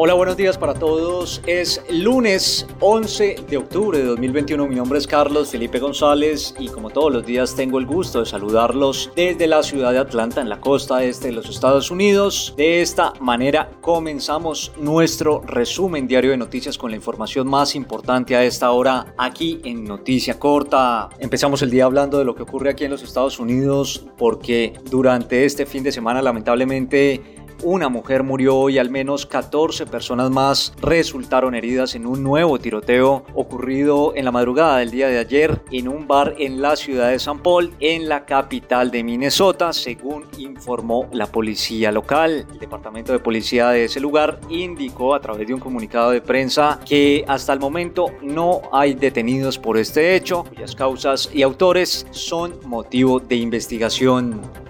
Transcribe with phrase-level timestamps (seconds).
[0.00, 1.42] Hola, buenos días para todos.
[1.44, 4.68] Es lunes 11 de octubre de 2021.
[4.68, 8.26] Mi nombre es Carlos Felipe González y como todos los días tengo el gusto de
[8.26, 12.54] saludarlos desde la ciudad de Atlanta en la costa este de los Estados Unidos.
[12.56, 18.44] De esta manera comenzamos nuestro resumen diario de noticias con la información más importante a
[18.44, 21.08] esta hora aquí en Noticia Corta.
[21.18, 25.44] Empezamos el día hablando de lo que ocurre aquí en los Estados Unidos porque durante
[25.44, 31.54] este fin de semana lamentablemente una mujer murió y al menos 14 personas más resultaron
[31.54, 36.06] heridas en un nuevo tiroteo ocurrido en la madrugada del día de ayer en un
[36.06, 41.26] bar en la ciudad de San Paul, en la capital de Minnesota, según informó la
[41.26, 42.46] policía local.
[42.52, 46.80] El departamento de policía de ese lugar indicó a través de un comunicado de prensa
[46.86, 52.54] que hasta el momento no hay detenidos por este hecho, cuyas causas y autores son
[52.64, 54.67] motivo de investigación.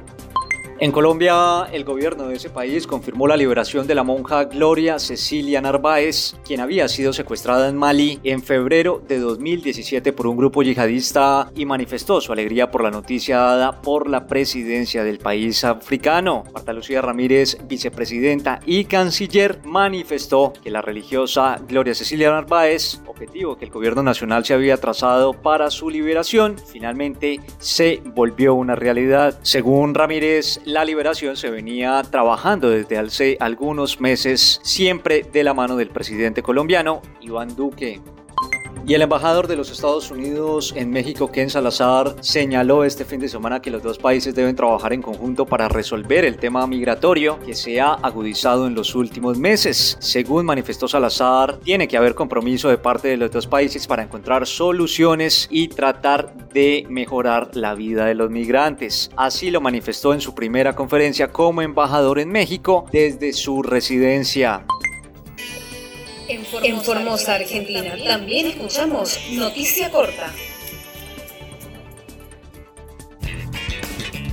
[0.80, 5.60] En Colombia, el gobierno de ese país confirmó la liberación de la monja Gloria Cecilia
[5.60, 11.50] Narváez, quien había sido secuestrada en Mali en febrero de 2017 por un grupo yihadista
[11.56, 16.44] y manifestó su alegría por la noticia dada por la presidencia del país africano.
[16.54, 23.64] Marta Lucía Ramírez, vicepresidenta y canciller, manifestó que la religiosa Gloria Cecilia Narváez, objetivo que
[23.64, 29.40] el gobierno nacional se había trazado para su liberación, finalmente se volvió una realidad.
[29.42, 35.76] Según Ramírez, la liberación se venía trabajando desde hace algunos meses, siempre de la mano
[35.76, 38.02] del presidente colombiano Iván Duque.
[38.88, 43.28] Y el embajador de los Estados Unidos en México, Ken Salazar, señaló este fin de
[43.28, 47.54] semana que los dos países deben trabajar en conjunto para resolver el tema migratorio que
[47.54, 49.98] se ha agudizado en los últimos meses.
[50.00, 54.46] Según manifestó Salazar, tiene que haber compromiso de parte de los dos países para encontrar
[54.46, 59.10] soluciones y tratar de mejorar la vida de los migrantes.
[59.16, 64.64] Así lo manifestó en su primera conferencia como embajador en México desde su residencia
[66.28, 67.94] en Formosa, Argentina.
[68.04, 70.32] También escuchamos Noticia Corta.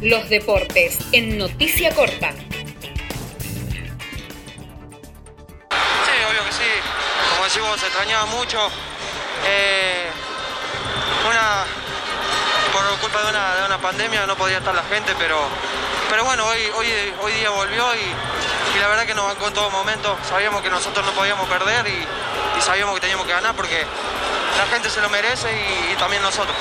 [0.01, 2.31] Los deportes en Noticia Corta.
[2.31, 2.37] Sí,
[6.29, 6.69] obvio que sí.
[7.31, 8.59] Como decimos, se extrañaba mucho.
[9.47, 10.09] Eh,
[11.29, 11.65] una,
[12.71, 15.39] por culpa de una, de una, pandemia no podía estar la gente, pero,
[16.09, 16.87] pero bueno, hoy, hoy,
[17.21, 18.34] hoy día volvió y
[18.75, 20.17] y la verdad que nos bancó en todo momento.
[20.27, 23.85] Sabíamos que nosotros no podíamos perder y, sabíamos que teníamos que ganar porque
[24.57, 25.49] la gente se lo merece
[25.91, 26.55] y también nosotros.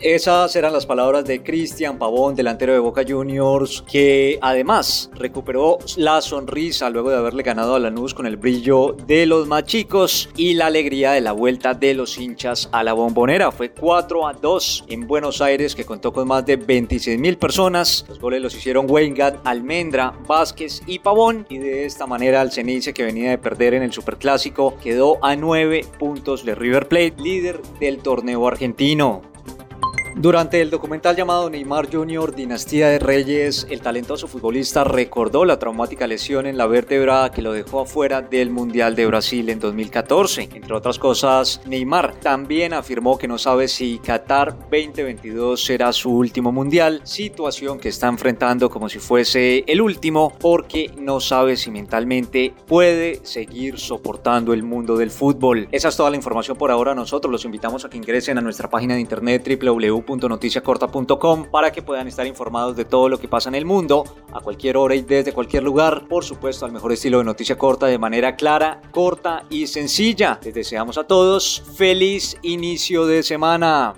[0.00, 6.22] Esas eran las palabras de Cristian Pavón, delantero de Boca Juniors, que además recuperó la
[6.22, 10.54] sonrisa luego de haberle ganado a Lanús con el brillo de los más chicos y
[10.54, 13.52] la alegría de la vuelta de los hinchas a la bombonera.
[13.52, 18.06] Fue 4 a 2 en Buenos Aires, que contó con más de 26 mil personas.
[18.08, 21.44] Los goles los hicieron Weingart, Almendra, Vázquez y Pavón.
[21.50, 25.36] Y de esta manera, el Cenice, que venía de perder en el Superclásico, quedó a
[25.36, 29.29] 9 puntos de River Plate, líder del torneo argentino.
[30.16, 32.34] Durante el documental llamado Neymar Jr.
[32.34, 37.52] Dinastía de Reyes, el talentoso futbolista recordó la traumática lesión en la vértebra que lo
[37.52, 40.50] dejó afuera del Mundial de Brasil en 2014.
[40.52, 46.52] Entre otras cosas, Neymar también afirmó que no sabe si Qatar 2022 será su último
[46.52, 52.52] Mundial, situación que está enfrentando como si fuese el último porque no sabe si mentalmente
[52.66, 55.68] puede seguir soportando el mundo del fútbol.
[55.70, 56.94] Esa es toda la información por ahora.
[56.94, 61.82] Nosotros los invitamos a que ingresen a nuestra página de internet www www.noticiacorta.com para que
[61.82, 65.02] puedan estar informados de todo lo que pasa en el mundo a cualquier hora y
[65.02, 66.06] desde cualquier lugar.
[66.08, 70.38] Por supuesto, al mejor estilo de noticia corta de manera clara, corta y sencilla.
[70.42, 73.94] Les deseamos a todos feliz inicio de semana.